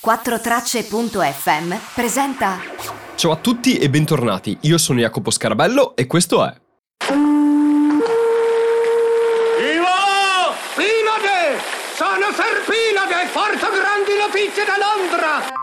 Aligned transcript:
4tracce.fm 0.00 1.74
presenta 1.92 2.58
Ciao 3.16 3.32
a 3.32 3.36
tutti 3.36 3.78
e 3.78 3.90
bentornati, 3.90 4.56
io 4.60 4.78
sono 4.78 5.00
Jacopo 5.00 5.32
Scarabello 5.32 5.96
e 5.96 6.06
questo 6.06 6.44
è 6.46 6.54
Ivo! 7.10 7.34
Pinade! 10.76 11.58
Sono 11.96 12.30
Serpinade! 12.30 13.28
Porto 13.32 13.66
grandi 13.74 14.14
notizie 14.16 14.64
da 14.64 14.76
Londra! 14.78 15.56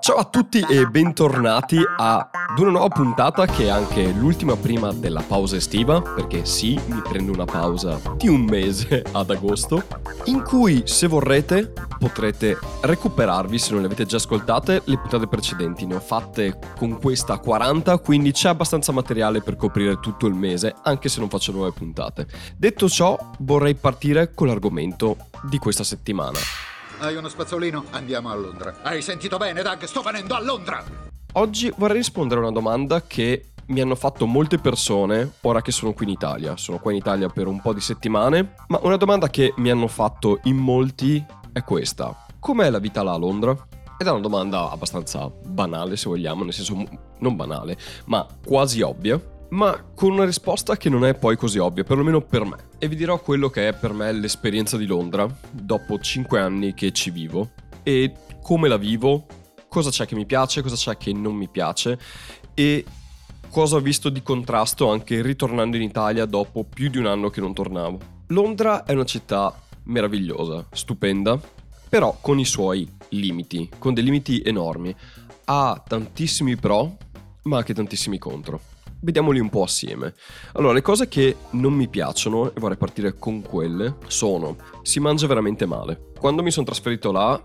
Ciao 0.00 0.16
a 0.16 0.24
tutti 0.24 0.64
e 0.68 0.86
bentornati 0.86 1.82
ad 1.96 2.58
una 2.58 2.70
nuova 2.70 2.88
puntata 2.88 3.46
che 3.46 3.64
è 3.64 3.68
anche 3.68 4.12
l'ultima 4.12 4.56
prima 4.56 4.92
della 4.92 5.22
pausa 5.26 5.56
estiva, 5.56 6.02
perché 6.02 6.44
sì, 6.44 6.78
mi 6.86 7.00
prendo 7.00 7.32
una 7.32 7.46
pausa 7.46 7.98
di 8.16 8.28
un 8.28 8.42
mese 8.42 9.02
ad 9.12 9.30
agosto, 9.30 9.84
in 10.24 10.42
cui 10.42 10.82
se 10.84 11.06
vorrete 11.06 11.72
potrete 11.98 12.58
recuperarvi, 12.80 13.58
se 13.58 13.72
non 13.72 13.80
le 13.80 13.86
avete 13.86 14.06
già 14.06 14.16
ascoltate, 14.16 14.82
le 14.84 14.98
puntate 14.98 15.26
precedenti. 15.26 15.84
Ne 15.86 15.96
ho 15.96 16.00
fatte 16.00 16.58
con 16.76 16.98
questa 16.98 17.38
40, 17.38 17.98
quindi 17.98 18.32
c'è 18.32 18.48
abbastanza 18.48 18.92
materiale 18.92 19.42
per 19.42 19.56
coprire 19.56 19.98
tutto 20.00 20.26
il 20.26 20.34
mese, 20.34 20.74
anche 20.82 21.08
se 21.08 21.20
non 21.20 21.28
faccio 21.28 21.52
nuove 21.52 21.72
puntate. 21.72 22.26
Detto 22.56 22.88
ciò, 22.88 23.18
vorrei 23.40 23.74
partire 23.74 24.32
con 24.32 24.46
l'argomento 24.46 25.16
di 25.42 25.58
questa 25.58 25.84
settimana. 25.84 26.38
Hai 27.00 27.14
uno 27.14 27.28
spazzolino? 27.28 27.84
Andiamo 27.90 28.30
a 28.30 28.34
Londra. 28.34 28.76
Hai 28.82 29.02
sentito 29.02 29.36
bene, 29.36 29.62
Doug? 29.62 29.84
Sto 29.84 30.02
venendo 30.02 30.34
a 30.34 30.40
Londra! 30.40 30.84
Oggi 31.32 31.72
vorrei 31.76 31.98
rispondere 31.98 32.40
a 32.40 32.44
una 32.44 32.52
domanda 32.52 33.02
che 33.06 33.50
mi 33.68 33.80
hanno 33.80 33.94
fatto 33.94 34.26
molte 34.26 34.58
persone 34.58 35.32
ora 35.42 35.60
che 35.60 35.72
sono 35.72 35.92
qui 35.92 36.06
in 36.06 36.12
Italia. 36.12 36.56
Sono 36.56 36.78
qua 36.78 36.90
in 36.90 36.96
Italia 36.96 37.28
per 37.28 37.46
un 37.46 37.60
po' 37.60 37.72
di 37.72 37.80
settimane, 37.80 38.54
ma 38.68 38.78
una 38.82 38.96
domanda 38.96 39.28
che 39.28 39.52
mi 39.56 39.70
hanno 39.70 39.88
fatto 39.88 40.40
in 40.44 40.56
molti 40.56 41.24
è 41.52 41.62
questa. 41.62 42.26
Com'è 42.38 42.70
la 42.70 42.78
vita 42.78 43.02
là 43.02 43.12
a 43.12 43.18
Londra? 43.18 43.50
Ed 44.00 44.06
è 44.06 44.10
una 44.10 44.20
domanda 44.20 44.70
abbastanza 44.70 45.28
banale, 45.28 45.96
se 45.96 46.08
vogliamo, 46.08 46.44
nel 46.44 46.52
senso 46.52 46.84
non 47.18 47.34
banale, 47.34 47.76
ma 48.06 48.26
quasi 48.44 48.80
ovvia, 48.80 49.20
ma 49.50 49.84
con 49.94 50.12
una 50.12 50.24
risposta 50.24 50.76
che 50.76 50.88
non 50.88 51.04
è 51.04 51.14
poi 51.14 51.36
così 51.36 51.58
ovvia, 51.58 51.82
perlomeno 51.82 52.20
per 52.20 52.44
me. 52.44 52.56
E 52.78 52.86
vi 52.86 52.94
dirò 52.94 53.18
quello 53.20 53.48
che 53.48 53.68
è 53.68 53.74
per 53.74 53.92
me 53.92 54.12
l'esperienza 54.12 54.76
di 54.76 54.86
Londra, 54.86 55.26
dopo 55.50 55.98
5 55.98 56.38
anni 56.38 56.74
che 56.74 56.92
ci 56.92 57.10
vivo, 57.10 57.50
e 57.82 58.14
come 58.40 58.68
la 58.68 58.76
vivo, 58.76 59.26
cosa 59.68 59.90
c'è 59.90 60.06
che 60.06 60.14
mi 60.14 60.26
piace, 60.26 60.62
cosa 60.62 60.76
c'è 60.76 60.96
che 60.96 61.12
non 61.12 61.34
mi 61.34 61.48
piace, 61.48 61.98
e 62.54 62.84
cosa 63.50 63.76
ho 63.76 63.80
visto 63.80 64.10
di 64.10 64.22
contrasto 64.22 64.90
anche 64.90 65.22
ritornando 65.22 65.76
in 65.76 65.82
Italia 65.82 66.24
dopo 66.24 66.64
più 66.64 66.88
di 66.88 66.98
un 66.98 67.06
anno 67.06 67.30
che 67.30 67.40
non 67.40 67.52
tornavo. 67.52 67.98
Londra 68.28 68.84
è 68.84 68.92
una 68.92 69.04
città 69.04 69.52
meravigliosa, 69.88 70.66
stupenda, 70.72 71.38
però 71.88 72.16
con 72.20 72.38
i 72.38 72.44
suoi 72.44 72.88
limiti, 73.10 73.68
con 73.78 73.94
dei 73.94 74.04
limiti 74.04 74.40
enormi. 74.44 74.94
Ha 75.44 75.82
tantissimi 75.86 76.56
pro, 76.56 76.96
ma 77.44 77.58
anche 77.58 77.74
tantissimi 77.74 78.18
contro. 78.18 78.60
Vediamoli 79.00 79.38
un 79.38 79.48
po' 79.48 79.62
assieme. 79.62 80.14
Allora, 80.54 80.72
le 80.72 80.82
cose 80.82 81.08
che 81.08 81.36
non 81.50 81.72
mi 81.72 81.88
piacciono, 81.88 82.54
e 82.54 82.60
vorrei 82.60 82.76
partire 82.76 83.14
con 83.18 83.42
quelle, 83.42 83.96
sono 84.08 84.56
si 84.82 85.00
mangia 85.00 85.26
veramente 85.26 85.66
male. 85.66 86.10
Quando 86.18 86.42
mi 86.42 86.50
sono 86.50 86.66
trasferito 86.66 87.12
là, 87.12 87.40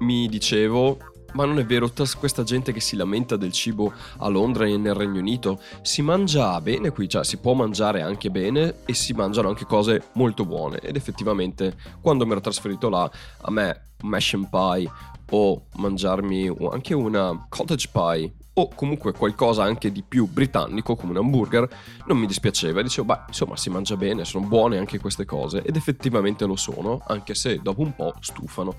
mi 0.00 0.28
dicevo 0.28 0.98
ma 1.32 1.44
non 1.44 1.58
è 1.58 1.64
vero, 1.64 1.88
tutta 1.88 2.04
questa 2.18 2.42
gente 2.42 2.72
che 2.72 2.80
si 2.80 2.96
lamenta 2.96 3.36
del 3.36 3.52
cibo 3.52 3.92
a 4.18 4.28
Londra 4.28 4.66
e 4.66 4.76
nel 4.76 4.94
Regno 4.94 5.20
Unito, 5.20 5.60
si 5.82 6.02
mangia 6.02 6.60
bene 6.60 6.90
qui, 6.90 7.08
cioè 7.08 7.24
si 7.24 7.38
può 7.38 7.54
mangiare 7.54 8.02
anche 8.02 8.30
bene 8.30 8.76
e 8.84 8.94
si 8.94 9.12
mangiano 9.12 9.48
anche 9.48 9.64
cose 9.64 10.08
molto 10.14 10.44
buone. 10.44 10.78
Ed 10.78 10.96
effettivamente 10.96 11.76
quando 12.00 12.24
mi 12.24 12.32
ero 12.32 12.40
trasferito 12.40 12.88
là, 12.88 13.10
a 13.40 13.50
me 13.50 13.90
mash 14.02 14.34
and 14.34 14.48
pie 14.48 14.90
o 15.30 15.66
mangiarmi 15.76 16.54
anche 16.70 16.94
una 16.94 17.46
cottage 17.48 17.88
pie 17.90 18.32
o 18.54 18.68
comunque 18.74 19.12
qualcosa 19.12 19.62
anche 19.62 19.90
di 19.90 20.02
più 20.02 20.26
britannico 20.26 20.94
come 20.94 21.12
un 21.12 21.18
hamburger 21.18 21.68
non 22.06 22.18
mi 22.18 22.26
dispiaceva. 22.26 22.82
Dicevo 22.82 23.06
beh 23.06 23.20
insomma 23.28 23.56
si 23.56 23.70
mangia 23.70 23.96
bene 23.96 24.24
sono 24.24 24.46
buone 24.46 24.78
anche 24.78 24.98
queste 24.98 25.24
cose. 25.24 25.62
Ed 25.62 25.76
effettivamente 25.76 26.44
lo 26.44 26.56
sono 26.56 27.02
anche 27.06 27.34
se 27.34 27.60
dopo 27.62 27.80
un 27.80 27.94
po' 27.94 28.14
stufano. 28.20 28.74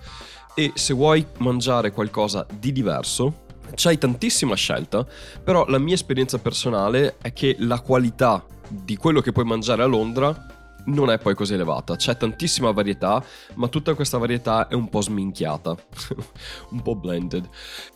E 0.56 0.72
se 0.76 0.94
vuoi 0.94 1.26
mangiare 1.38 1.92
qualcosa 1.92 2.46
di 2.60 2.72
diverso 2.72 3.42
c'hai 3.76 3.98
tantissima 3.98 4.56
scelta, 4.56 5.06
però 5.44 5.66
la 5.68 5.80
mia 5.80 5.96
esperienza 5.96 6.38
personale 6.38 7.18
è 7.22 7.34
che 7.34 7.56
la 7.60 7.80
qualità 7.80 8.46
di 8.68 8.96
quello 8.98 9.22
che 9.22 9.32
puoi 9.32 9.46
mangiare 9.46 9.82
a 9.82 9.88
Londra 9.88 10.53
non 10.86 11.10
è 11.10 11.18
poi 11.18 11.36
così 11.36 11.54
elevata. 11.54 11.96
C'è 11.96 12.18
tantissima 12.18 12.72
varietà, 12.72 13.24
ma 13.56 13.68
tutta 13.68 13.94
questa 13.94 14.18
varietà 14.18 14.68
è 14.68 14.74
un 14.74 14.90
po' 14.90 15.02
sminchiata, 15.02 15.76
un 16.70 16.82
po' 16.82 16.96
blended. 16.96 17.48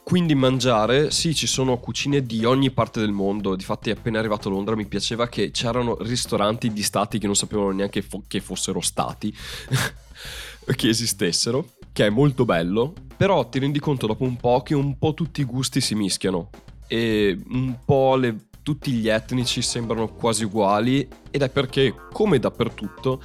Quindi 0.04 0.36
mangiare, 0.36 1.12
sì, 1.12 1.36
ci 1.36 1.48
sono 1.48 1.78
cucine 1.78 2.22
di 2.24 2.46
ogni 2.46 2.72
parte 2.72 3.00
del 3.00 3.12
mondo. 3.12 3.56
Difatti, 3.56 3.90
appena 3.90 4.20
arrivato 4.20 4.48
a 4.48 4.52
Londra 4.52 4.76
mi 4.76 4.86
piaceva 4.86 5.28
che 5.28 5.52
c'erano 5.52 5.98
ristoranti 6.02 6.72
di 6.72 6.84
stati 6.84 7.20
che 7.20 7.26
non 7.26 7.36
sapevano 7.36 7.72
neanche 7.72 8.02
fo- 8.02 8.24
che 8.28 8.40
fossero 8.40 8.82
stati, 8.82 9.36
che 10.76 10.90
esistessero 10.90 11.70
che 11.98 12.06
è 12.06 12.10
molto 12.10 12.46
bello, 12.46 12.94
però 13.18 13.50
ti 13.50 13.58
rendi 13.58 13.80
conto 13.80 14.06
dopo 14.06 14.24
un 14.24 14.38
po' 14.38 14.62
che 14.62 14.76
un 14.76 15.00
po' 15.00 15.16
tutti 15.16 15.42
i 15.42 15.46
gusti 15.46 15.82
si 15.82 15.96
mischiano 15.96 16.52
e 16.88 17.36
un 17.50 17.76
po' 17.84 18.16
le, 18.16 18.47
tutti 18.68 18.92
gli 18.92 19.08
etnici 19.08 19.62
sembrano 19.62 20.10
quasi 20.10 20.44
uguali 20.44 21.08
ed 21.32 21.42
è 21.42 21.50
perché, 21.50 21.96
come 22.12 22.38
dappertutto, 22.38 23.22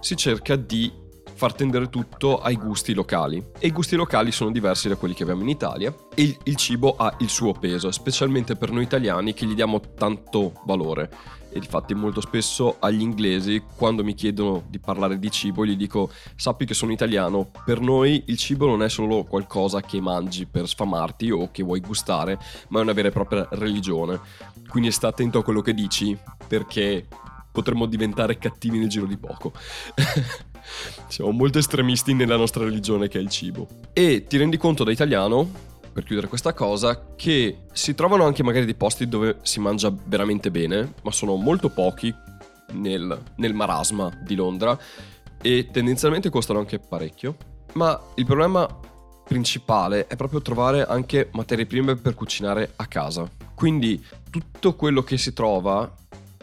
si 0.00 0.16
cerca 0.16 0.56
di 0.56 0.90
far 1.36 1.52
tendere 1.52 1.88
tutto 1.90 2.40
ai 2.40 2.56
gusti 2.56 2.94
locali. 2.94 3.44
E 3.58 3.66
i 3.68 3.72
gusti 3.72 3.94
locali 3.94 4.32
sono 4.32 4.50
diversi 4.50 4.88
da 4.88 4.96
quelli 4.96 5.14
che 5.14 5.22
abbiamo 5.22 5.42
in 5.42 5.50
Italia 5.50 5.94
e 6.14 6.36
il, 6.42 6.56
cibo 6.56 6.96
ha 6.96 7.14
il 7.18 7.28
suo 7.28 7.52
peso, 7.52 7.90
specialmente 7.90 8.56
per 8.56 8.70
noi 8.70 8.82
italiani 8.82 9.34
che 9.34 9.44
gli 9.44 9.54
diamo 9.54 9.80
tanto 9.94 10.60
valore 10.64 11.10
e 11.56 11.58
infatti 11.58 11.94
molto 11.94 12.20
spesso 12.20 12.76
agli 12.80 13.00
inglesi 13.00 13.62
quando 13.76 14.04
mi 14.04 14.14
chiedono 14.14 14.64
di 14.68 14.78
parlare 14.78 15.18
di 15.18 15.30
cibo 15.30 15.64
gli 15.64 15.76
dico 15.76 16.10
sappi 16.34 16.66
che 16.66 16.74
sono 16.74 16.92
italiano, 16.92 17.50
per 17.64 17.80
noi 17.80 18.24
il 18.26 18.36
cibo 18.36 18.66
non 18.66 18.82
è 18.82 18.88
solo 18.88 19.24
qualcosa 19.24 19.80
che 19.80 20.00
mangi 20.00 20.46
per 20.46 20.68
sfamarti 20.68 21.30
o 21.30 21.50
che 21.50 21.62
vuoi 21.62 21.80
gustare, 21.80 22.38
ma 22.68 22.80
è 22.80 22.82
una 22.82 22.92
vera 22.92 23.08
e 23.08 23.12
propria 23.12 23.46
religione. 23.52 24.20
Quindi 24.68 24.90
sta 24.90 25.08
attento 25.08 25.38
a 25.38 25.44
quello 25.44 25.60
che 25.60 25.74
dici 25.74 26.16
perché 26.46 27.06
potremmo 27.52 27.86
diventare 27.86 28.36
cattivi 28.38 28.78
nel 28.78 28.88
giro 28.88 29.06
di 29.06 29.16
poco. 29.16 29.52
Siamo 31.08 31.30
molto 31.30 31.58
estremisti 31.58 32.14
nella 32.14 32.36
nostra 32.36 32.64
religione 32.64 33.08
che 33.08 33.18
è 33.18 33.22
il 33.22 33.28
cibo. 33.28 33.66
E 33.92 34.26
ti 34.26 34.36
rendi 34.36 34.56
conto 34.56 34.84
da 34.84 34.90
italiano 34.90 35.74
per 35.92 36.04
chiudere 36.04 36.28
questa 36.28 36.52
cosa, 36.52 37.14
che 37.16 37.60
si 37.72 37.94
trovano 37.94 38.24
anche 38.26 38.42
magari 38.42 38.66
dei 38.66 38.74
posti 38.74 39.08
dove 39.08 39.38
si 39.42 39.60
mangia 39.60 39.90
veramente 40.04 40.50
bene, 40.50 40.92
ma 41.02 41.10
sono 41.10 41.36
molto 41.36 41.70
pochi 41.70 42.14
nel, 42.72 43.22
nel 43.36 43.54
marasma 43.54 44.12
di 44.22 44.34
Londra 44.34 44.78
e 45.40 45.68
tendenzialmente 45.72 46.28
costano 46.28 46.58
anche 46.58 46.78
parecchio. 46.78 47.36
Ma 47.72 47.98
il 48.16 48.26
problema 48.26 48.68
principale 49.26 50.06
è 50.06 50.16
proprio 50.16 50.42
trovare 50.42 50.84
anche 50.84 51.30
materie 51.32 51.64
prime 51.64 51.96
per 51.96 52.14
cucinare 52.14 52.74
a 52.76 52.86
casa. 52.86 53.28
Quindi 53.54 54.04
tutto 54.30 54.74
quello 54.74 55.02
che 55.02 55.16
si 55.16 55.32
trova 55.32 55.94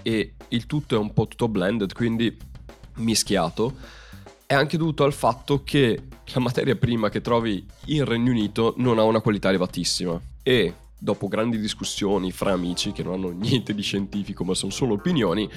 e 0.01 0.33
il 0.47 0.65
tutto 0.65 0.95
è 0.95 0.97
un 0.97 1.13
po' 1.13 1.27
tutto 1.27 1.47
blended, 1.47 1.93
quindi 1.93 2.35
mischiato 2.95 4.01
è 4.53 4.55
anche 4.55 4.77
dovuto 4.77 5.03
al 5.03 5.13
fatto 5.13 5.63
che 5.63 5.99
la 6.25 6.39
materia 6.39 6.75
prima 6.75 7.09
che 7.09 7.21
trovi 7.21 7.65
in 7.85 8.05
Regno 8.05 8.29
Unito 8.29 8.75
non 8.77 8.99
ha 8.99 9.03
una 9.03 9.19
qualità 9.19 9.49
elevatissima. 9.49 10.19
E 10.43 10.73
dopo 11.03 11.27
grandi 11.27 11.59
discussioni 11.59 12.31
fra 12.31 12.53
amici 12.53 12.93
che 12.93 13.03
non 13.03 13.15
hanno 13.15 13.31
niente 13.31 13.75
di 13.75 13.81
scientifico 13.81 14.45
ma 14.45 14.53
sono 14.53 14.71
solo 14.71 14.93
opinioni, 14.93 15.49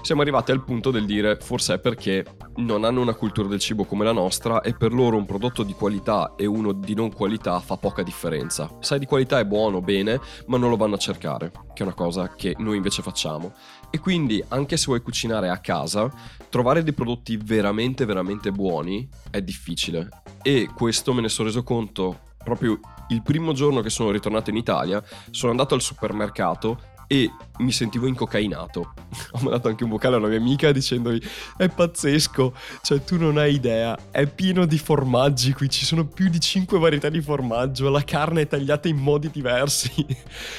siamo 0.00 0.20
arrivati 0.20 0.52
al 0.52 0.62
punto 0.62 0.92
del 0.92 1.06
dire 1.06 1.38
forse 1.40 1.74
è 1.74 1.78
perché 1.80 2.24
non 2.56 2.84
hanno 2.84 3.00
una 3.00 3.14
cultura 3.14 3.48
del 3.48 3.58
cibo 3.58 3.84
come 3.84 4.04
la 4.04 4.12
nostra 4.12 4.60
e 4.60 4.74
per 4.74 4.92
loro 4.92 5.16
un 5.16 5.26
prodotto 5.26 5.64
di 5.64 5.72
qualità 5.72 6.34
e 6.36 6.46
uno 6.46 6.72
di 6.72 6.94
non 6.94 7.12
qualità 7.12 7.58
fa 7.58 7.76
poca 7.76 8.04
differenza. 8.04 8.70
Sai 8.78 9.00
di 9.00 9.06
qualità 9.06 9.40
è 9.40 9.44
buono, 9.44 9.80
bene, 9.80 10.20
ma 10.46 10.56
non 10.56 10.70
lo 10.70 10.76
vanno 10.76 10.94
a 10.94 10.98
cercare, 10.98 11.50
che 11.72 11.82
è 11.82 11.86
una 11.86 11.94
cosa 11.94 12.34
che 12.34 12.54
noi 12.58 12.76
invece 12.76 13.02
facciamo. 13.02 13.52
E 13.90 13.98
quindi 13.98 14.42
anche 14.48 14.76
se 14.76 14.86
vuoi 14.86 15.02
cucinare 15.02 15.48
a 15.48 15.58
casa, 15.58 16.12
trovare 16.48 16.82
dei 16.82 16.92
prodotti 16.92 17.36
veramente 17.36 18.04
veramente 18.04 18.52
buoni 18.52 19.08
è 19.30 19.40
difficile. 19.40 20.08
E 20.42 20.68
questo 20.74 21.12
me 21.12 21.22
ne 21.22 21.28
sono 21.28 21.48
reso 21.48 21.62
conto 21.62 22.30
proprio 22.42 22.80
il 23.12 23.22
primo 23.22 23.52
giorno 23.52 23.80
che 23.80 23.90
sono 23.90 24.10
ritornato 24.10 24.50
in 24.50 24.56
Italia, 24.56 25.02
sono 25.30 25.50
andato 25.50 25.74
al 25.74 25.82
supermercato 25.82 26.90
e 27.06 27.30
mi 27.58 27.72
sentivo 27.72 28.06
incocainato. 28.06 28.94
Ho 29.32 29.40
mandato 29.42 29.68
anche 29.68 29.84
un 29.84 29.90
vocale 29.90 30.14
a 30.14 30.18
una 30.18 30.28
mia 30.28 30.38
amica 30.38 30.72
dicendogli 30.72 31.20
è 31.56 31.68
pazzesco, 31.68 32.54
cioè 32.82 33.04
tu 33.04 33.18
non 33.18 33.36
hai 33.36 33.54
idea, 33.54 33.96
è 34.10 34.26
pieno 34.26 34.64
di 34.64 34.78
formaggi 34.78 35.52
qui, 35.52 35.68
ci 35.68 35.84
sono 35.84 36.06
più 36.06 36.28
di 36.28 36.40
5 36.40 36.78
varietà 36.78 37.10
di 37.10 37.20
formaggio, 37.20 37.90
la 37.90 38.02
carne 38.02 38.42
è 38.42 38.46
tagliata 38.46 38.88
in 38.88 38.96
modi 38.96 39.30
diversi. 39.30 39.92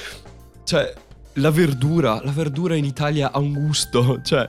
cioè, 0.62 0.94
la 1.38 1.50
verdura, 1.50 2.20
la 2.22 2.30
verdura 2.30 2.76
in 2.76 2.84
Italia 2.84 3.32
ha 3.32 3.38
un 3.40 3.52
gusto, 3.52 4.22
cioè 4.22 4.48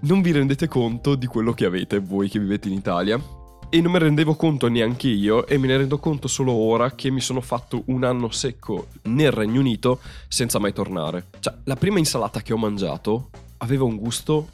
non 0.00 0.22
vi 0.22 0.30
rendete 0.30 0.68
conto 0.68 1.16
di 1.16 1.26
quello 1.26 1.52
che 1.52 1.64
avete 1.64 1.98
voi 1.98 2.28
che 2.28 2.38
vivete 2.38 2.68
in 2.68 2.74
Italia 2.74 3.42
E 3.74 3.80
non 3.80 3.90
me 3.90 3.98
ne 3.98 4.04
rendevo 4.04 4.36
conto 4.36 4.68
neanche 4.68 5.08
io 5.08 5.48
e 5.48 5.58
me 5.58 5.66
ne 5.66 5.78
rendo 5.78 5.98
conto 5.98 6.28
solo 6.28 6.52
ora 6.52 6.92
che 6.92 7.10
mi 7.10 7.20
sono 7.20 7.40
fatto 7.40 7.82
un 7.86 8.04
anno 8.04 8.30
secco 8.30 8.86
nel 9.06 9.32
Regno 9.32 9.58
Unito 9.58 9.98
senza 10.28 10.60
mai 10.60 10.72
tornare. 10.72 11.24
Cioè, 11.40 11.52
la 11.64 11.74
prima 11.74 11.98
insalata 11.98 12.40
che 12.40 12.52
ho 12.52 12.56
mangiato 12.56 13.30
aveva 13.56 13.82
un 13.82 13.96
gusto, 13.96 14.50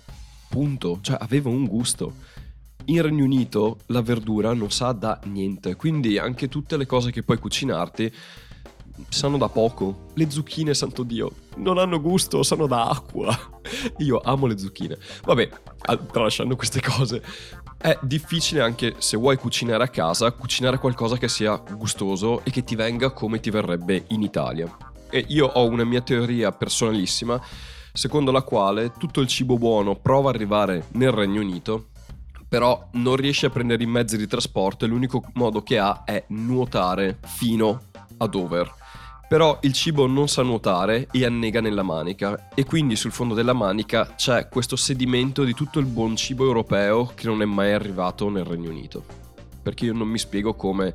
punto, 0.48 1.00
cioè 1.02 1.18
aveva 1.20 1.50
un 1.50 1.66
gusto. 1.66 2.14
In 2.86 3.02
Regno 3.02 3.24
Unito 3.24 3.80
la 3.88 4.00
verdura 4.00 4.54
non 4.54 4.70
sa 4.70 4.92
da 4.92 5.20
niente, 5.24 5.76
quindi 5.76 6.16
anche 6.16 6.48
tutte 6.48 6.78
le 6.78 6.86
cose 6.86 7.10
che 7.10 7.22
puoi 7.22 7.36
cucinarti 7.36 8.10
sanno 9.08 9.38
da 9.38 9.48
poco. 9.48 10.08
Le 10.14 10.30
zucchine, 10.30 10.74
santo 10.74 11.02
Dio, 11.02 11.32
non 11.56 11.78
hanno 11.78 12.00
gusto, 12.00 12.42
sanno 12.42 12.66
da 12.66 12.88
acqua. 12.88 13.36
Io 13.98 14.20
amo 14.22 14.46
le 14.46 14.58
zucchine. 14.58 14.96
Vabbè, 15.24 15.48
tralasciando 16.10 16.56
queste 16.56 16.80
cose, 16.80 17.22
è 17.76 17.98
difficile 18.02 18.60
anche 18.60 18.96
se 18.98 19.16
vuoi 19.16 19.36
cucinare 19.36 19.84
a 19.84 19.88
casa, 19.88 20.30
cucinare 20.32 20.78
qualcosa 20.78 21.16
che 21.16 21.28
sia 21.28 21.56
gustoso 21.56 22.44
e 22.44 22.50
che 22.50 22.62
ti 22.62 22.76
venga 22.76 23.10
come 23.10 23.40
ti 23.40 23.50
verrebbe 23.50 24.04
in 24.08 24.22
Italia. 24.22 24.76
E 25.08 25.24
io 25.28 25.46
ho 25.46 25.66
una 25.66 25.84
mia 25.84 26.02
teoria 26.02 26.52
personalissima, 26.52 27.40
secondo 27.92 28.30
la 28.30 28.42
quale 28.42 28.92
tutto 28.98 29.20
il 29.20 29.28
cibo 29.28 29.56
buono 29.56 29.96
prova 29.96 30.28
ad 30.28 30.34
arrivare 30.34 30.88
nel 30.92 31.10
Regno 31.10 31.40
Unito, 31.40 31.86
però 32.46 32.88
non 32.92 33.16
riesce 33.16 33.46
a 33.46 33.50
prendere 33.50 33.82
i 33.82 33.86
mezzi 33.86 34.16
di 34.16 34.26
trasporto 34.26 34.84
e 34.84 34.88
l'unico 34.88 35.22
modo 35.34 35.62
che 35.62 35.78
ha 35.78 36.02
è 36.04 36.24
nuotare 36.28 37.18
fino 37.24 37.80
a 38.18 38.26
Dover 38.26 38.78
però 39.30 39.60
il 39.62 39.72
cibo 39.72 40.08
non 40.08 40.26
sa 40.26 40.42
nuotare 40.42 41.06
e 41.12 41.24
annega 41.24 41.60
nella 41.60 41.84
manica 41.84 42.48
e 42.52 42.64
quindi 42.64 42.96
sul 42.96 43.12
fondo 43.12 43.32
della 43.32 43.52
manica 43.52 44.14
c'è 44.16 44.48
questo 44.48 44.74
sedimento 44.74 45.44
di 45.44 45.54
tutto 45.54 45.78
il 45.78 45.86
buon 45.86 46.16
cibo 46.16 46.44
europeo 46.44 47.12
che 47.14 47.28
non 47.28 47.40
è 47.40 47.44
mai 47.44 47.72
arrivato 47.72 48.28
nel 48.28 48.42
Regno 48.42 48.70
Unito. 48.70 49.04
Perché 49.62 49.84
io 49.84 49.92
non 49.92 50.08
mi 50.08 50.18
spiego 50.18 50.54
come 50.54 50.92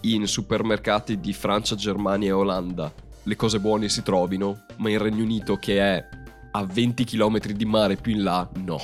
in 0.00 0.26
supermercati 0.26 1.20
di 1.20 1.34
Francia, 1.34 1.74
Germania 1.74 2.28
e 2.28 2.32
Olanda 2.32 2.90
le 3.22 3.36
cose 3.36 3.60
buone 3.60 3.90
si 3.90 4.02
trovino, 4.02 4.64
ma 4.76 4.88
in 4.88 4.98
Regno 4.98 5.22
Unito 5.22 5.56
che 5.56 5.78
è 5.78 6.08
a 6.52 6.64
20 6.64 7.04
km 7.04 7.40
di 7.40 7.64
mare 7.66 7.96
più 7.96 8.12
in 8.12 8.22
là, 8.22 8.48
no. 8.54 8.80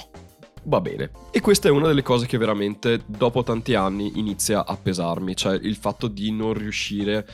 Va 0.65 0.83
bene. 0.83 1.11
E 1.31 1.41
questa 1.41 1.69
è 1.69 1.71
una 1.71 1.87
delle 1.87 2.03
cose 2.03 2.27
che 2.27 2.37
veramente 2.37 3.05
dopo 3.06 3.43
tanti 3.43 3.75
anni 3.75 4.19
inizia 4.19 4.67
a 4.67 4.77
pesarmi, 4.77 5.35
cioè 5.35 5.55
il 5.55 5.77
fatto 5.77 6.09
di 6.09 6.31
non 6.31 6.53
riuscire 6.53 7.27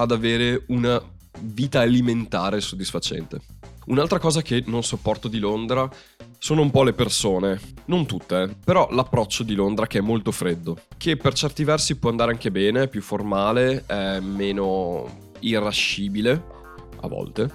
ad 0.00 0.12
avere 0.12 0.64
una 0.68 1.00
vita 1.40 1.80
alimentare 1.80 2.60
soddisfacente. 2.60 3.40
Un'altra 3.86 4.18
cosa 4.18 4.42
che 4.42 4.62
non 4.66 4.82
sopporto 4.82 5.28
di 5.28 5.38
Londra 5.38 5.88
sono 6.38 6.60
un 6.60 6.70
po' 6.70 6.82
le 6.82 6.92
persone, 6.92 7.58
non 7.86 8.06
tutte, 8.06 8.54
però 8.62 8.88
l'approccio 8.90 9.42
di 9.42 9.54
Londra 9.54 9.86
che 9.86 9.98
è 9.98 10.02
molto 10.02 10.30
freddo, 10.30 10.76
che 10.98 11.16
per 11.16 11.32
certi 11.32 11.64
versi 11.64 11.96
può 11.96 12.10
andare 12.10 12.32
anche 12.32 12.50
bene, 12.50 12.82
è 12.82 12.88
più 12.88 13.00
formale, 13.00 13.84
è 13.86 14.20
meno 14.20 15.32
irascibile 15.40 16.44
a 17.00 17.08
volte, 17.08 17.50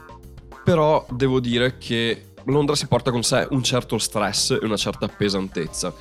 però 0.64 1.06
devo 1.12 1.40
dire 1.40 1.78
che 1.78 2.34
Londra 2.46 2.76
si 2.76 2.88
porta 2.88 3.12
con 3.12 3.24
sé 3.24 3.48
un 3.52 3.64
certo 3.64 3.98
stress 3.98 4.52
e 4.52 4.66
una 4.66 4.78
certa 4.78 5.08
pesantezza, 5.08 5.94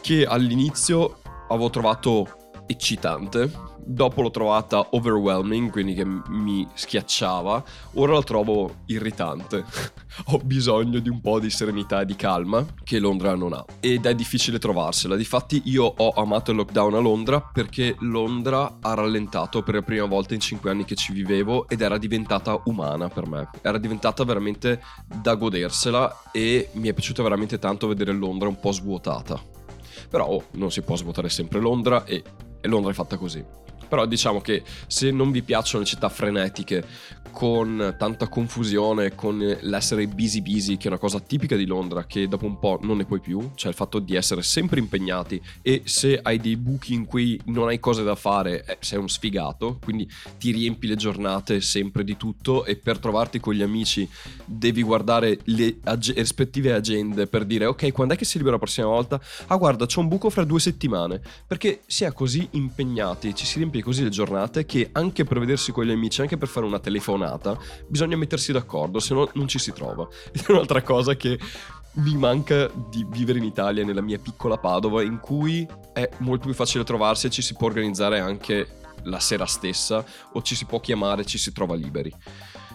che 0.00 0.26
all'inizio 0.26 1.20
avevo 1.48 1.70
trovato 1.70 2.52
eccitante, 2.66 3.50
dopo 3.84 4.22
l'ho 4.22 4.30
trovata 4.30 4.86
overwhelming, 4.90 5.70
quindi 5.70 5.94
che 5.94 6.04
mi 6.04 6.66
schiacciava, 6.72 7.64
ora 7.94 8.14
la 8.14 8.22
trovo 8.22 8.82
irritante. 8.86 9.64
Ho 10.26 10.38
bisogno 10.38 11.00
di 11.00 11.08
un 11.08 11.20
po' 11.20 11.40
di 11.40 11.50
serenità 11.50 12.00
e 12.00 12.06
di 12.06 12.14
calma 12.14 12.64
che 12.84 13.00
Londra 13.00 13.34
non 13.34 13.52
ha 13.52 13.64
ed 13.80 14.06
è 14.06 14.14
difficile 14.14 14.60
trovarsela. 14.60 15.16
Difatti 15.16 15.62
io 15.64 15.92
ho 15.96 16.10
amato 16.10 16.52
il 16.52 16.58
lockdown 16.58 16.94
a 16.94 16.98
Londra 17.00 17.40
perché 17.40 17.96
Londra 17.98 18.76
ha 18.80 18.94
rallentato 18.94 19.64
per 19.64 19.74
la 19.74 19.82
prima 19.82 20.06
volta 20.06 20.34
in 20.34 20.40
5 20.40 20.70
anni 20.70 20.84
che 20.84 20.94
ci 20.94 21.12
vivevo 21.12 21.68
ed 21.68 21.80
era 21.80 21.98
diventata 21.98 22.60
umana 22.66 23.08
per 23.08 23.26
me. 23.26 23.50
Era 23.60 23.78
diventata 23.78 24.22
veramente 24.22 24.80
da 25.04 25.34
godersela 25.34 26.30
e 26.30 26.68
mi 26.74 26.88
è 26.88 26.92
piaciuto 26.92 27.24
veramente 27.24 27.58
tanto 27.58 27.88
vedere 27.88 28.12
Londra 28.12 28.48
un 28.48 28.60
po' 28.60 28.70
svuotata. 28.70 29.40
Però 30.08 30.26
oh, 30.26 30.44
non 30.52 30.70
si 30.70 30.82
può 30.82 30.94
svuotare 30.94 31.28
sempre 31.28 31.58
Londra 31.58 32.04
e 32.04 32.22
e 32.64 32.68
Londra 32.68 32.92
è 32.92 32.94
fatta 32.94 33.18
così. 33.18 33.44
Però 33.94 34.06
diciamo 34.06 34.40
che 34.40 34.64
se 34.88 35.12
non 35.12 35.30
vi 35.30 35.40
piacciono 35.42 35.84
le 35.84 35.88
città 35.88 36.08
frenetiche, 36.08 36.84
con 37.34 37.96
tanta 37.98 38.28
confusione, 38.28 39.14
con 39.16 39.38
l'essere 39.38 40.06
busy 40.06 40.40
busy, 40.40 40.76
che 40.76 40.84
è 40.84 40.88
una 40.88 40.98
cosa 40.98 41.18
tipica 41.18 41.56
di 41.56 41.66
Londra, 41.66 42.06
che 42.06 42.28
dopo 42.28 42.46
un 42.46 42.58
po' 42.60 42.78
non 42.82 42.96
ne 42.96 43.04
puoi 43.04 43.20
più, 43.20 43.50
cioè 43.56 43.70
il 43.70 43.76
fatto 43.76 43.98
di 43.98 44.14
essere 44.14 44.42
sempre 44.42 44.78
impegnati 44.78 45.42
e 45.60 45.82
se 45.84 46.20
hai 46.22 46.38
dei 46.38 46.56
buchi 46.56 46.94
in 46.94 47.04
cui 47.04 47.38
non 47.46 47.68
hai 47.68 47.80
cose 47.80 48.04
da 48.04 48.14
fare, 48.14 48.64
eh, 48.64 48.78
sei 48.80 49.00
un 49.00 49.08
sfigato, 49.08 49.78
quindi 49.82 50.08
ti 50.38 50.52
riempi 50.52 50.86
le 50.86 50.94
giornate 50.94 51.60
sempre 51.60 52.04
di 52.04 52.16
tutto 52.16 52.64
e 52.64 52.76
per 52.76 52.98
trovarti 52.98 53.40
con 53.40 53.52
gli 53.52 53.62
amici 53.62 54.08
devi 54.44 54.82
guardare 54.82 55.40
le 55.44 55.78
ag- 55.82 56.14
rispettive 56.14 56.72
agende 56.72 57.26
per 57.26 57.44
dire 57.44 57.66
ok, 57.66 57.92
quando 57.92 58.14
è 58.14 58.16
che 58.16 58.24
si 58.24 58.36
libera 58.36 58.56
la 58.56 58.62
prossima 58.62 58.86
volta? 58.86 59.20
Ah 59.46 59.56
guarda, 59.56 59.86
c'è 59.86 59.98
un 59.98 60.06
buco 60.06 60.30
fra 60.30 60.44
due 60.44 60.60
settimane, 60.60 61.20
perché 61.46 61.80
si 61.86 62.04
è 62.04 62.12
così 62.12 62.46
impegnati, 62.52 63.34
ci 63.34 63.44
si 63.44 63.58
riempie 63.58 63.82
così 63.82 64.04
le 64.04 64.10
giornate 64.10 64.64
che 64.64 64.90
anche 64.92 65.24
per 65.24 65.40
vedersi 65.40 65.72
con 65.72 65.84
gli 65.84 65.90
amici, 65.90 66.20
anche 66.20 66.36
per 66.36 66.46
fare 66.46 66.64
una 66.64 66.78
telefonata, 66.78 67.22
bisogna 67.86 68.16
mettersi 68.16 68.52
d'accordo, 68.52 68.98
se 68.98 69.14
no 69.14 69.28
non 69.34 69.48
ci 69.48 69.58
si 69.58 69.72
trova. 69.72 70.06
Ed 70.32 70.42
è 70.46 70.52
un'altra 70.52 70.82
cosa 70.82 71.14
che 71.16 71.38
mi 71.94 72.16
manca 72.16 72.70
di 72.90 73.06
vivere 73.08 73.38
in 73.38 73.44
Italia, 73.44 73.84
nella 73.84 74.00
mia 74.00 74.18
piccola 74.18 74.56
Padova, 74.56 75.02
in 75.02 75.20
cui 75.20 75.66
è 75.92 76.08
molto 76.18 76.46
più 76.46 76.54
facile 76.54 76.84
trovarsi 76.84 77.26
e 77.26 77.30
ci 77.30 77.42
si 77.42 77.54
può 77.54 77.68
organizzare 77.68 78.18
anche 78.18 78.82
la 79.04 79.20
sera 79.20 79.46
stessa 79.46 80.04
o 80.32 80.42
ci 80.42 80.54
si 80.54 80.64
può 80.64 80.80
chiamare, 80.80 81.24
ci 81.24 81.38
si 81.38 81.52
trova 81.52 81.74
liberi. 81.74 82.12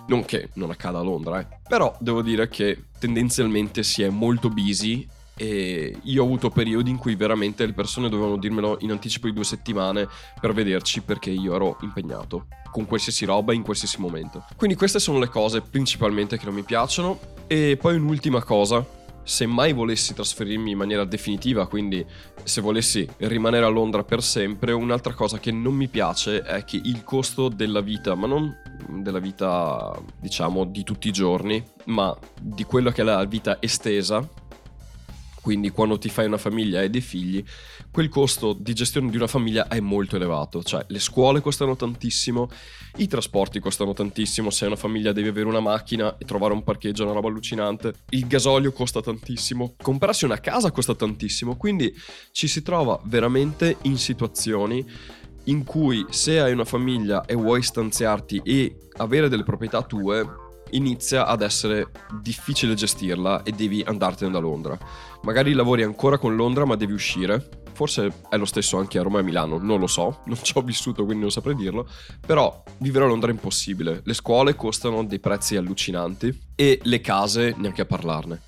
Non 0.08 0.26
che 0.26 0.50
non 0.54 0.72
accada 0.72 1.00
a 1.00 1.04
Londra, 1.04 1.40
eh. 1.40 1.48
però 1.68 1.96
devo 2.00 2.22
dire 2.22 2.48
che 2.48 2.86
tendenzialmente 2.98 3.84
si 3.84 4.02
è 4.02 4.10
molto 4.10 4.50
busy 4.50 5.08
e 5.40 5.96
io 6.02 6.22
ho 6.22 6.26
avuto 6.26 6.50
periodi 6.50 6.90
in 6.90 6.98
cui 6.98 7.16
veramente 7.16 7.66
le 7.66 7.72
persone 7.72 8.10
dovevano 8.10 8.36
dirmelo 8.36 8.78
in 8.82 8.92
anticipo 8.92 9.28
di 9.28 9.34
due 9.34 9.46
settimane 9.46 10.06
per 10.42 10.52
vederci 10.52 11.02
perché 11.02 11.30
io 11.30 11.56
ero 11.56 11.78
impegnato 11.82 12.48
con 12.70 12.86
qualsiasi 12.86 13.24
roba 13.24 13.54
in 13.54 13.62
qualsiasi 13.62 14.02
momento. 14.02 14.44
Quindi 14.58 14.76
queste 14.76 15.00
sono 15.00 15.18
le 15.18 15.30
cose 15.30 15.62
principalmente 15.62 16.38
che 16.38 16.44
non 16.44 16.56
mi 16.56 16.64
piacciono. 16.64 17.18
E 17.48 17.78
poi 17.80 17.96
un'ultima 17.96 18.44
cosa, 18.44 18.86
se 19.24 19.46
mai 19.46 19.72
volessi 19.72 20.14
trasferirmi 20.14 20.72
in 20.72 20.78
maniera 20.78 21.06
definitiva, 21.06 21.68
quindi 21.68 22.06
se 22.44 22.60
volessi 22.60 23.08
rimanere 23.20 23.64
a 23.64 23.70
Londra 23.70 24.04
per 24.04 24.22
sempre, 24.22 24.74
un'altra 24.74 25.14
cosa 25.14 25.40
che 25.40 25.54
non 25.54 25.74
mi 25.74 25.88
piace 25.88 26.42
è 26.42 26.66
che 26.66 26.82
il 26.84 27.06
costo 27.06 27.48
della 27.48 27.80
vita, 27.80 28.14
ma 28.14 28.28
non 28.28 28.54
della 28.90 29.20
vita 29.20 29.98
diciamo 30.20 30.66
di 30.66 30.84
tutti 30.84 31.08
i 31.08 31.14
giorni, 31.14 31.64
ma 31.86 32.16
di 32.42 32.66
quello 32.66 32.92
che 32.92 33.02
è 33.02 33.06
la 33.06 33.24
vita 33.24 33.58
estesa, 33.62 34.28
quindi 35.50 35.72
quando 35.72 35.98
ti 35.98 36.10
fai 36.10 36.28
una 36.28 36.38
famiglia 36.38 36.84
e 36.84 36.92
dei 36.92 37.02
figli, 37.02 37.44
quel 37.90 38.08
costo 38.08 38.54
di 38.54 38.72
gestione 38.76 39.10
di 39.10 39.18
una 39.18 39.26
famiglia 39.26 39.68
è 39.68 39.80
molto 39.80 40.16
elevato, 40.16 40.62
cioè 40.62 40.86
le 40.90 41.00
scuole 41.00 41.42
costano 41.42 41.76
tantissimo, 41.76 42.52
i 42.98 43.08
trasporti 43.08 43.60
costano 43.60 43.94
tantissimo, 43.94 44.52
se 44.52 44.66
hai 44.66 44.70
una 44.70 44.80
famiglia 44.80 45.12
devi 45.12 45.28
avere 45.28 45.48
una 45.48 45.60
macchina 45.60 46.20
e 46.20 46.26
trovare 46.26 46.54
un 46.54 46.64
parcheggio 46.64 47.02
è 47.02 47.06
una 47.06 47.16
roba 47.16 47.30
allucinante, 47.30 47.94
il 48.10 48.28
gasolio 48.28 48.72
costa 48.72 49.02
tantissimo, 49.02 49.74
comprarsi 49.82 50.26
una 50.26 50.40
casa 50.40 50.70
costa 50.70 50.94
tantissimo, 50.94 51.58
quindi 51.58 51.92
ci 52.32 52.48
si 52.48 52.62
trova 52.62 53.00
veramente 53.06 53.78
in 53.82 53.98
situazioni 53.98 54.86
in 55.46 55.64
cui 55.64 56.06
se 56.12 56.40
hai 56.40 56.54
una 56.54 56.64
famiglia 56.64 57.26
e 57.26 57.34
vuoi 57.34 57.64
stanziarti 57.64 58.42
e 58.44 58.76
avere 58.98 59.30
delle 59.30 59.42
proprietà 59.42 59.82
tue, 59.82 60.48
inizia 60.72 61.26
ad 61.26 61.42
essere 61.42 61.92
difficile 62.22 62.74
gestirla 62.74 63.44
e 63.44 63.52
devi 63.52 63.84
andartene 63.86 64.32
da 64.32 64.40
Londra. 64.40 64.78
Magari 65.24 65.54
lavori 65.54 65.84
ancora 65.84 66.18
con 66.18 66.36
Londra 66.36 66.66
ma 66.66 66.76
devi 66.76 66.94
uscire. 66.94 67.50
Forse 67.74 68.24
è 68.30 68.36
lo 68.36 68.46
stesso 68.46 68.78
anche 68.78 69.00
a 69.00 69.04
Roma 69.04 69.20
e 69.20 69.24
Milano, 69.24 69.58
non 69.58 69.80
lo 69.80 69.88
so, 69.88 70.20
non 70.28 70.38
ci 70.42 70.58
ho 70.58 70.62
vissuto 70.62 71.06
quindi 71.06 71.22
non 71.22 71.32
saprei 71.32 71.56
dirlo, 71.56 71.88
però 72.26 72.64
vivere 72.78 73.06
a 73.06 73.08
Londra 73.08 73.30
è 73.30 73.34
impossibile. 73.34 74.02
Le 74.04 74.14
scuole 74.14 74.56
costano 74.56 75.04
dei 75.06 75.20
prezzi 75.20 75.56
allucinanti 75.56 76.48
e 76.56 76.80
le 76.84 77.02
case 77.02 77.54
neanche 77.58 77.82
a 77.82 77.86
parlarne 77.86 78.42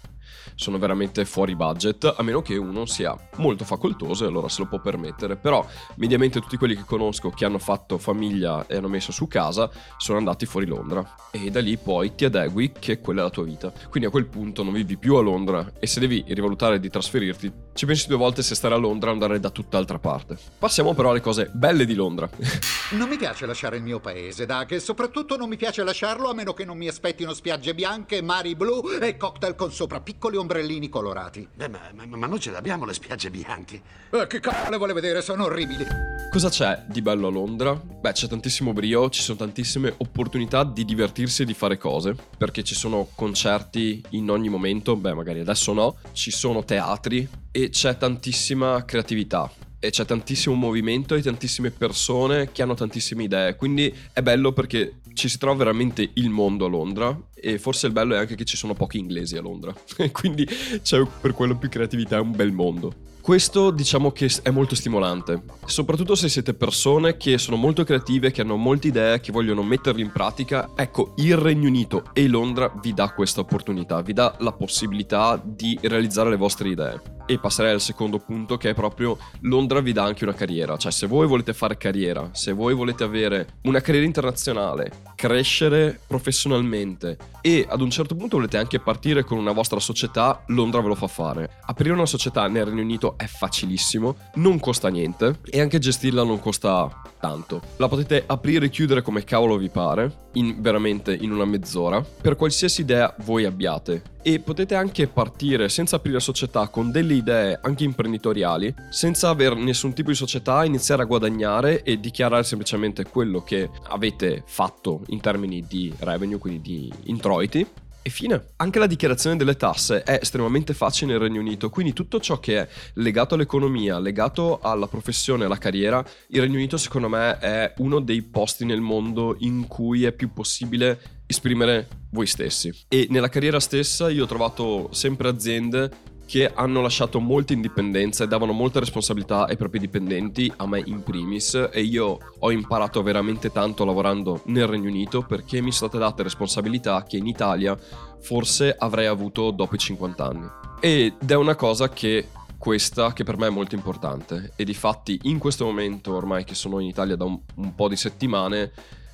sono 0.55 0.77
veramente 0.77 1.25
fuori 1.25 1.55
budget, 1.55 2.13
a 2.17 2.23
meno 2.23 2.41
che 2.41 2.57
uno 2.57 2.85
sia 2.85 3.15
molto 3.37 3.65
facoltoso 3.65 4.25
e 4.25 4.27
allora 4.27 4.49
se 4.49 4.61
lo 4.61 4.67
può 4.67 4.79
permettere. 4.79 5.35
Però 5.35 5.65
mediamente 5.95 6.39
tutti 6.39 6.57
quelli 6.57 6.75
che 6.75 6.83
conosco 6.85 7.29
che 7.29 7.45
hanno 7.45 7.59
fatto 7.59 7.97
famiglia 7.97 8.65
e 8.67 8.77
hanno 8.77 8.87
messo 8.87 9.11
su 9.11 9.27
casa 9.27 9.69
sono 9.97 10.17
andati 10.17 10.45
fuori 10.45 10.65
Londra 10.65 11.15
e 11.31 11.49
da 11.49 11.59
lì 11.59 11.77
poi 11.77 12.15
ti 12.15 12.25
adegui 12.25 12.71
che 12.77 12.99
quella 12.99 13.21
è 13.21 13.23
la 13.23 13.29
tua 13.29 13.43
vita. 13.43 13.71
Quindi 13.89 14.07
a 14.07 14.11
quel 14.11 14.27
punto 14.27 14.63
non 14.63 14.73
vivi 14.73 14.97
più 14.97 15.15
a 15.15 15.21
Londra 15.21 15.73
e 15.79 15.87
se 15.87 15.99
devi 15.99 16.23
rivalutare 16.27 16.79
di 16.79 16.89
trasferirti, 16.89 17.51
ci 17.73 17.85
pensi 17.85 18.07
due 18.07 18.17
volte 18.17 18.43
se 18.43 18.55
stare 18.55 18.73
a 18.73 18.77
Londra 18.77 19.09
o 19.09 19.13
andare 19.13 19.39
da 19.39 19.49
tutt'altra 19.49 19.99
parte. 19.99 20.37
Passiamo 20.57 20.93
però 20.93 21.11
alle 21.11 21.21
cose 21.21 21.49
belle 21.53 21.85
di 21.85 21.93
Londra. 21.93 22.29
Non 22.91 23.07
mi 23.07 23.15
piace 23.15 23.45
lasciare 23.45 23.77
il 23.77 23.83
mio 23.83 24.01
paese, 24.01 24.45
Doug, 24.45 24.69
e 24.73 24.79
soprattutto 24.81 25.37
non 25.37 25.47
mi 25.47 25.55
piace 25.55 25.81
lasciarlo 25.81 26.29
a 26.29 26.33
meno 26.33 26.51
che 26.51 26.65
non 26.65 26.77
mi 26.77 26.89
aspettino 26.89 27.33
spiagge 27.33 27.73
bianche, 27.73 28.21
mari 28.21 28.53
blu 28.53 28.81
e 28.99 29.15
cocktail 29.15 29.55
con 29.55 29.71
sopra 29.71 30.01
piccoli 30.01 30.35
ombrellini 30.41 30.89
colorati. 30.89 31.47
Beh, 31.53 31.69
ma, 31.69 31.79
ma, 31.93 32.05
ma 32.05 32.27
noi 32.27 32.39
ce 32.39 32.51
l'abbiamo 32.51 32.85
le 32.85 32.93
spiagge 32.93 33.29
bianche. 33.29 33.81
Eh, 34.11 34.27
che 34.27 34.39
cazzo 34.39 34.69
le 34.69 34.77
vuole 34.77 34.93
vedere? 34.93 35.21
Sono 35.21 35.45
orribili. 35.45 35.85
Cosa 36.31 36.49
c'è 36.49 36.83
di 36.87 37.01
bello 37.01 37.27
a 37.27 37.31
Londra? 37.31 37.73
Beh, 37.73 38.11
c'è 38.11 38.27
tantissimo 38.27 38.71
brio, 38.73 39.09
ci 39.09 39.21
sono 39.21 39.37
tantissime 39.37 39.93
opportunità 39.97 40.63
di 40.63 40.85
divertirsi 40.85 41.41
e 41.41 41.45
di 41.45 41.53
fare 41.53 41.77
cose, 41.77 42.15
perché 42.37 42.63
ci 42.63 42.75
sono 42.75 43.09
concerti 43.15 44.01
in 44.11 44.29
ogni 44.29 44.47
momento, 44.47 44.95
beh, 44.95 45.13
magari 45.13 45.39
adesso 45.41 45.73
no, 45.73 45.97
ci 46.13 46.31
sono 46.31 46.63
teatri 46.63 47.27
e 47.51 47.69
c'è 47.69 47.97
tantissima 47.97 48.85
creatività 48.85 49.51
e 49.83 49.89
c'è 49.89 50.05
tantissimo 50.05 50.53
movimento 50.53 51.15
e 51.15 51.23
tantissime 51.23 51.71
persone 51.71 52.51
che 52.51 52.61
hanno 52.61 52.75
tantissime 52.75 53.23
idee. 53.23 53.55
Quindi 53.55 53.93
è 54.13 54.21
bello 54.21 54.53
perché 54.53 55.00
ci 55.13 55.29
si 55.29 55.37
trova 55.37 55.57
veramente 55.57 56.09
il 56.13 56.29
mondo 56.29 56.65
a 56.65 56.69
Londra 56.69 57.17
e 57.33 57.57
forse 57.59 57.87
il 57.87 57.93
bello 57.93 58.15
è 58.15 58.17
anche 58.17 58.35
che 58.35 58.45
ci 58.45 58.57
sono 58.57 58.73
pochi 58.73 58.97
inglesi 58.97 59.37
a 59.37 59.41
Londra. 59.41 59.73
Quindi 60.11 60.47
c'è 60.81 61.05
per 61.19 61.33
quello 61.33 61.57
più 61.57 61.69
creatività, 61.69 62.17
è 62.17 62.21
un 62.21 62.31
bel 62.31 62.51
mondo. 62.51 63.09
Questo 63.21 63.69
diciamo 63.69 64.11
che 64.11 64.31
è 64.41 64.49
molto 64.49 64.73
stimolante, 64.73 65.43
soprattutto 65.65 66.15
se 66.15 66.27
siete 66.27 66.55
persone 66.55 67.17
che 67.17 67.37
sono 67.37 67.55
molto 67.55 67.83
creative, 67.83 68.31
che 68.31 68.41
hanno 68.41 68.55
molte 68.55 68.87
idee, 68.87 69.19
che 69.19 69.31
vogliono 69.31 69.61
metterle 69.61 70.01
in 70.01 70.11
pratica. 70.11 70.71
Ecco, 70.75 71.13
il 71.17 71.37
Regno 71.37 71.67
Unito 71.67 72.05
e 72.13 72.27
Londra 72.27 72.73
vi 72.81 72.95
dà 72.95 73.11
questa 73.11 73.41
opportunità, 73.41 74.01
vi 74.01 74.13
dà 74.13 74.35
la 74.39 74.51
possibilità 74.51 75.39
di 75.43 75.77
realizzare 75.83 76.31
le 76.31 76.35
vostre 76.35 76.69
idee. 76.69 77.19
E 77.25 77.39
passerei 77.39 77.73
al 77.73 77.81
secondo 77.81 78.19
punto 78.19 78.57
che 78.57 78.69
è 78.69 78.73
proprio 78.73 79.17
Londra 79.41 79.79
vi 79.79 79.93
dà 79.93 80.03
anche 80.03 80.23
una 80.23 80.33
carriera, 80.33 80.77
cioè 80.77 80.91
se 80.91 81.07
voi 81.07 81.27
volete 81.27 81.53
fare 81.53 81.77
carriera, 81.77 82.29
se 82.33 82.51
voi 82.51 82.73
volete 82.73 83.03
avere 83.03 83.59
una 83.63 83.79
carriera 83.79 84.05
internazionale, 84.05 84.91
crescere 85.15 85.99
professionalmente 86.07 87.17
e 87.41 87.65
ad 87.69 87.81
un 87.81 87.89
certo 87.89 88.15
punto 88.15 88.37
volete 88.37 88.57
anche 88.57 88.79
partire 88.79 89.23
con 89.23 89.37
una 89.37 89.51
vostra 89.51 89.79
società, 89.79 90.43
Londra 90.47 90.81
ve 90.81 90.89
lo 90.89 90.95
fa 90.95 91.07
fare. 91.07 91.59
Aprire 91.65 91.93
una 91.93 92.05
società 92.05 92.47
nel 92.47 92.65
Regno 92.65 92.81
Unito 92.81 93.17
è 93.17 93.25
facilissimo, 93.25 94.15
non 94.35 94.59
costa 94.59 94.89
niente 94.89 95.39
e 95.49 95.61
anche 95.61 95.79
gestirla 95.79 96.23
non 96.23 96.39
costa 96.39 96.89
tanto. 97.21 97.61
La 97.77 97.87
potete 97.87 98.23
aprire 98.25 98.65
e 98.65 98.69
chiudere 98.69 99.01
come 99.01 99.23
cavolo 99.23 99.55
vi 99.55 99.69
pare, 99.69 100.29
in, 100.33 100.61
veramente 100.61 101.13
in 101.13 101.31
una 101.31 101.45
mezz'ora, 101.45 102.01
per 102.01 102.35
qualsiasi 102.35 102.81
idea 102.81 103.15
voi 103.23 103.45
abbiate. 103.45 104.01
E 104.21 104.39
potete 104.39 104.75
anche 104.75 105.07
partire 105.07 105.69
senza 105.69 105.95
aprire 105.95 106.19
società 106.19 106.67
con 106.67 106.91
delle 106.91 107.13
idee 107.13 107.57
anche 107.61 107.85
imprenditoriali, 107.85 108.73
senza 108.89 109.29
avere 109.29 109.55
nessun 109.55 109.93
tipo 109.93 110.09
di 110.09 110.15
società, 110.15 110.65
iniziare 110.65 111.03
a 111.03 111.05
guadagnare 111.05 111.83
e 111.83 111.99
dichiarare 111.99 112.43
semplicemente 112.43 113.05
quello 113.05 113.41
che 113.41 113.69
avete 113.87 114.43
fatto 114.45 115.01
in 115.07 115.21
termini 115.21 115.65
di 115.67 115.93
revenue, 115.99 116.37
quindi 116.37 116.61
di 116.61 116.91
introiti, 117.05 117.65
e 118.01 118.09
fine. 118.09 118.53
Anche 118.57 118.79
la 118.79 118.87
dichiarazione 118.87 119.37
delle 119.37 119.55
tasse 119.55 120.03
è 120.03 120.19
estremamente 120.21 120.73
facile 120.73 121.11
nel 121.11 121.21
Regno 121.21 121.39
Unito, 121.39 121.69
quindi 121.69 121.93
tutto 121.93 122.19
ciò 122.19 122.39
che 122.39 122.59
è 122.59 122.67
legato 122.93 123.35
all'economia, 123.35 123.99
legato 123.99 124.59
alla 124.61 124.87
professione, 124.87 125.45
alla 125.45 125.57
carriera, 125.57 126.03
il 126.29 126.41
Regno 126.41 126.55
Unito 126.55 126.77
secondo 126.77 127.09
me 127.09 127.37
è 127.39 127.73
uno 127.77 127.99
dei 127.99 128.21
posti 128.21 128.65
nel 128.65 128.81
mondo 128.81 129.35
in 129.39 129.67
cui 129.67 130.05
è 130.05 130.11
più 130.11 130.33
possibile 130.33 130.99
esprimere 131.25 131.87
voi 132.11 132.27
stessi. 132.27 132.73
E 132.87 133.07
nella 133.09 133.29
carriera 133.29 133.59
stessa 133.59 134.09
io 134.09 134.23
ho 134.23 134.27
trovato 134.27 134.89
sempre 134.91 135.29
aziende 135.29 136.09
che 136.31 136.49
hanno 136.49 136.79
lasciato 136.79 137.19
molta 137.19 137.51
indipendenza 137.51 138.23
e 138.23 138.27
davano 138.27 138.53
molta 138.53 138.79
responsabilità 138.79 139.45
ai 139.47 139.57
propri 139.57 139.79
dipendenti, 139.79 140.49
a 140.55 140.65
me 140.65 140.81
in 140.85 141.03
primis, 141.03 141.67
e 141.69 141.81
io 141.81 142.19
ho 142.39 142.51
imparato 142.53 143.03
veramente 143.03 143.51
tanto 143.51 143.83
lavorando 143.83 144.41
nel 144.45 144.65
Regno 144.65 144.87
Unito 144.87 145.23
perché 145.23 145.59
mi 145.59 145.73
sono 145.73 145.89
state 145.89 145.97
date 145.97 146.23
responsabilità 146.23 147.03
che 147.03 147.17
in 147.17 147.27
Italia 147.27 147.77
forse 148.21 148.73
avrei 148.73 149.07
avuto 149.07 149.51
dopo 149.51 149.75
i 149.75 149.77
50 149.77 150.25
anni. 150.25 150.49
Ed 150.79 151.29
è 151.29 151.35
una 151.35 151.55
cosa 151.55 151.89
che 151.89 152.29
questa 152.57 153.11
che 153.11 153.25
per 153.25 153.37
me 153.37 153.47
è 153.47 153.49
molto 153.49 153.75
importante 153.75 154.53
e 154.55 154.63
di 154.63 154.73
fatti 154.73 155.19
in 155.23 155.37
questo 155.37 155.65
momento 155.65 156.15
ormai 156.15 156.45
che 156.45 156.55
sono 156.55 156.79
in 156.79 156.87
Italia 156.87 157.17
da 157.17 157.25
un, 157.25 157.41
un 157.55 157.75
po' 157.75 157.89
di 157.89 157.97
settimane 157.97 158.71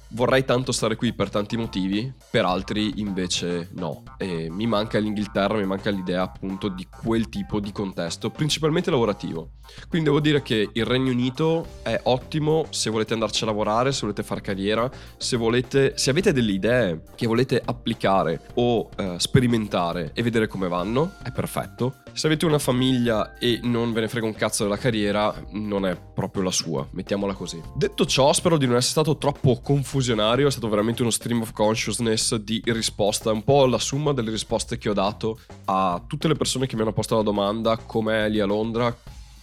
vorrei 0.10 0.46
tanto 0.46 0.72
stare 0.72 0.96
qui 0.96 1.14
per 1.14 1.30
tanti 1.30 1.58
motivi, 1.58 2.12
per 2.30 2.46
altri 2.46 2.94
invece 2.98 3.70
no. 3.74 4.04
E 4.18 4.50
mi 4.50 4.68
manca 4.68 5.00
l'Inghilterra, 5.00 5.58
mi 5.58 5.66
manca 5.66 5.90
l'idea 5.90 6.22
appunto 6.22 6.68
di 6.68 6.88
quel 6.90 7.30
tipo 7.30 7.60
di 7.60 7.72
contesto, 7.72 8.30
principalmente 8.30 8.92
lavorativo. 8.92 9.52
Quindi 9.90 10.08
devo 10.08 10.20
dire 10.20 10.42
che 10.42 10.70
il 10.72 10.86
Regno 10.86 11.12
Unito 11.12 11.68
è 11.84 12.00
ottimo 12.04 12.68
se 12.70 12.90
volete 12.90 13.14
andarci 13.14 13.44
a 13.44 13.48
lavorare, 13.48 13.92
se 13.92 14.02
volete 14.02 14.24
fare 14.24 14.42
carriera, 14.42 14.90
se 15.18 15.38
volete, 15.38 15.98
se 15.98 16.10
avete 16.10 16.32
delle 16.32 16.52
idee 16.52 17.04
che 17.16 17.28
volete 17.28 17.62
applicare 17.64 18.42
o 18.56 18.90
eh, 18.96 19.16
sperimentare 19.18 20.12
e 20.14 20.24
vedere 20.24 20.48
come 20.48 20.68
vanno, 20.68 21.14
è 21.24 21.32
perfetto. 21.32 21.96
Se 22.18 22.26
avete 22.26 22.48
una 22.48 22.58
famiglia 22.58 23.38
e 23.38 23.60
non 23.62 23.94
ve 23.94 24.02
ne 24.02 24.08
frega 24.08 24.26
un 24.26 24.34
cazzo 24.34 24.64
della 24.64 24.80
carriera, 24.80 25.32
non 25.52 25.86
è 25.86 25.96
proprio 25.96 26.42
la 26.42 26.50
sua, 26.50 26.88
mettiamola 26.90 27.36
così. 27.36 27.62
Detto 27.76 28.08
ciò, 28.08 28.34
spero 28.34 28.58
di 28.58 28.66
non 28.66 28.78
essere 28.78 29.04
stato 29.04 29.18
troppo 29.18 29.62
confusionario, 29.62 30.48
è 30.48 30.52
stato 30.52 30.68
veramente 30.68 31.04
uno 31.04 31.12
stream 31.12 31.42
of 31.42 31.52
consciousness 31.52 32.34
di 32.38 32.60
risposta, 32.66 33.32
un 33.32 33.44
po' 33.44 33.68
la 33.68 33.78
somma 33.78 34.14
delle 34.14 34.32
risposte 34.32 34.80
che 34.80 34.90
ho 34.90 34.94
dato 34.94 35.40
a 35.66 36.02
tutte 36.08 36.28
le 36.28 36.34
persone 36.34 36.66
che 36.66 36.76
mi 36.76 36.82
hanno 36.82 36.92
posto 36.92 37.16
la 37.16 37.22
domanda 37.22 37.78
com'è 37.78 38.28
lì 38.30 38.40
a 38.40 38.48
Londra, 38.48 38.98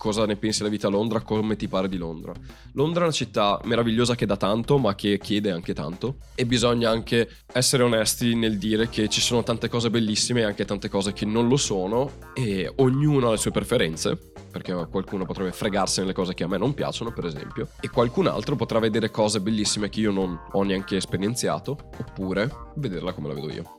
cosa 0.04 0.26
ne 0.26 0.36
pensi 0.36 0.58
della 0.58 0.70
vita 0.70 0.88
a 0.88 0.90
Londra, 0.90 1.22
come 1.22 1.56
ti 1.56 1.66
pare 1.66 1.88
di 1.88 1.96
Londra. 1.96 2.34
Londra 2.74 3.00
è 3.00 3.02
una 3.04 3.12
città 3.12 3.58
meravigliosa 3.64 4.14
che 4.14 4.26
dà 4.26 4.36
tanto, 4.36 4.76
ma 4.76 4.94
che 4.94 5.16
chiede 5.16 5.50
anche 5.50 5.72
tanto. 5.72 6.16
E 6.34 6.44
bisogna 6.44 6.90
anche 6.90 7.26
essere 7.50 7.84
onesti 7.84 8.34
nel 8.34 8.58
dire 8.58 8.90
che 8.90 9.08
ci 9.08 9.22
sono 9.22 9.42
tante 9.42 9.70
cose 9.70 9.88
bellissime 9.88 10.40
e 10.40 10.44
anche 10.44 10.66
tante 10.66 10.90
cose 10.90 11.14
che 11.14 11.24
non 11.24 11.48
lo 11.48 11.56
sono, 11.56 12.18
e 12.34 12.70
ognuno 12.76 13.28
ha 13.28 13.30
le 13.30 13.38
sue 13.38 13.50
preferenze. 13.50 14.32
Perché 14.52 14.74
qualcuno 14.90 15.24
potrebbe 15.24 15.52
fregarsi 15.52 16.00
nelle 16.00 16.12
cose 16.12 16.34
che 16.34 16.44
a 16.44 16.48
me 16.48 16.58
non 16.58 16.74
piacciono, 16.74 17.10
per 17.10 17.24
esempio, 17.24 17.68
e 17.80 17.88
qualcun 17.88 18.26
altro 18.26 18.56
potrà 18.56 18.78
vedere 18.80 19.10
cose 19.10 19.40
bellissime 19.40 19.88
che 19.88 20.00
io 20.00 20.12
non 20.12 20.38
ho 20.52 20.62
neanche 20.64 20.96
esperienziato, 20.96 21.78
oppure 21.98 22.50
vederla 22.74 23.14
come 23.14 23.28
la 23.28 23.34
vedo 23.34 23.50
io. 23.50 23.74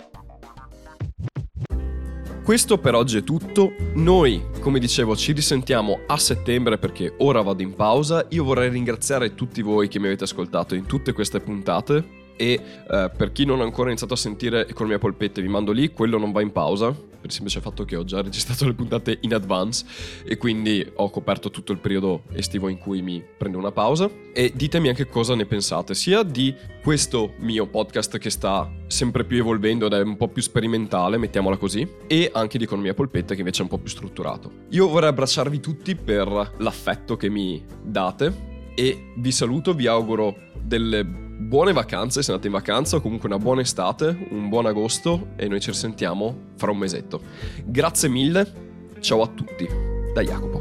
Questo 2.45 2.77
per 2.77 2.93
oggi 2.93 3.17
è 3.17 3.23
tutto. 3.23 3.73
Noi, 3.95 4.39
come 4.59 4.77
dicevo, 4.77 5.15
ci 5.15 5.31
risentiamo 5.31 6.01
a 6.05 6.15
settembre 6.15 6.77
perché 6.77 7.15
ora 7.17 7.41
vado 7.41 7.63
in 7.63 7.73
pausa. 7.73 8.23
Io 8.29 8.43
vorrei 8.43 8.69
ringraziare 8.69 9.33
tutti 9.33 9.63
voi 9.63 9.87
che 9.87 9.97
mi 9.97 10.05
avete 10.05 10.25
ascoltato 10.25 10.75
in 10.75 10.85
tutte 10.85 11.11
queste 11.11 11.39
puntate 11.39 12.07
e 12.35 12.51
eh, 12.51 13.11
per 13.17 13.31
chi 13.31 13.45
non 13.45 13.61
ha 13.61 13.63
ancora 13.63 13.87
iniziato 13.87 14.13
a 14.13 14.17
sentire 14.17 14.67
Economia 14.67 14.99
Polpette 14.99 15.41
vi 15.41 15.47
mando 15.47 15.71
lì, 15.71 15.91
quello 15.91 16.19
non 16.19 16.31
va 16.31 16.43
in 16.43 16.51
pausa 16.51 16.95
per 17.25 17.29
il 17.29 17.31
semplice 17.31 17.59
fatto 17.59 17.85
che 17.85 17.95
ho 17.95 18.03
già 18.03 18.21
registrato 18.21 18.65
le 18.65 18.73
puntate 18.73 19.17
in 19.21 19.33
advance 19.33 19.85
e 20.23 20.37
quindi 20.37 20.85
ho 20.95 21.09
coperto 21.09 21.49
tutto 21.49 21.71
il 21.71 21.79
periodo 21.79 22.23
estivo 22.33 22.67
in 22.67 22.77
cui 22.77 23.01
mi 23.01 23.23
prendo 23.37 23.57
una 23.57 23.71
pausa 23.71 24.09
e 24.31 24.51
ditemi 24.53 24.89
anche 24.89 25.07
cosa 25.07 25.33
ne 25.33 25.45
pensate 25.45 25.95
sia 25.95 26.21
di 26.23 26.53
questo 26.81 27.33
mio 27.39 27.65
podcast 27.67 28.17
che 28.19 28.29
sta 28.29 28.71
sempre 28.87 29.23
più 29.23 29.39
evolvendo 29.39 29.87
ed 29.87 29.93
è 29.93 30.01
un 30.01 30.17
po' 30.17 30.27
più 30.27 30.43
sperimentale, 30.43 31.17
mettiamola 31.17 31.57
così, 31.57 31.87
e 32.05 32.29
anche 32.31 32.59
di 32.59 32.65
Economia 32.65 32.93
Polpette 32.93 33.33
che 33.33 33.39
invece 33.39 33.59
è 33.59 33.63
un 33.63 33.69
po' 33.69 33.79
più 33.79 33.89
strutturato. 33.89 34.51
Io 34.69 34.87
vorrei 34.87 35.09
abbracciarvi 35.09 35.59
tutti 35.59 35.95
per 35.95 36.53
l'affetto 36.57 37.17
che 37.17 37.29
mi 37.29 37.63
date 37.81 38.53
e 38.75 39.13
vi 39.15 39.31
saluto, 39.31 39.73
vi 39.73 39.87
auguro 39.87 40.35
delle 40.61 41.24
buone 41.37 41.73
vacanze 41.73 42.23
se 42.23 42.31
andate 42.31 42.47
in 42.47 42.53
vacanza 42.53 42.95
o 42.95 43.01
comunque 43.01 43.27
una 43.27 43.37
buona 43.37 43.61
estate, 43.61 44.27
un 44.31 44.49
buon 44.49 44.65
agosto 44.65 45.27
e 45.35 45.47
noi 45.47 45.59
ci 45.59 45.71
risentiamo 45.71 46.51
fra 46.55 46.71
un 46.71 46.77
mesetto. 46.77 47.21
Grazie 47.63 48.09
mille, 48.09 48.51
ciao 48.99 49.21
a 49.21 49.27
tutti, 49.27 49.67
da 50.13 50.21
Jacopo. 50.21 50.54